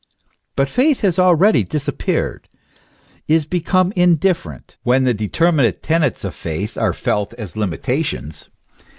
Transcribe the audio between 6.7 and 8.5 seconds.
are felt as limitations.